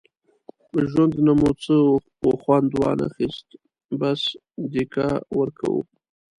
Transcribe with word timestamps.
له 0.75 0.81
ژوند 0.91 1.13
نه 1.25 1.33
مو 1.39 1.49
څه 1.63 1.75
وخوند 2.27 2.69
وانخیست، 2.81 3.47
بس 3.99 4.21
دیکه 4.71 5.07
ورکوو. 5.39 5.81